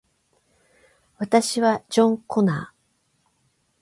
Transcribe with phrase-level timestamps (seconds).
[1.19, 3.27] 私はジョン・コナー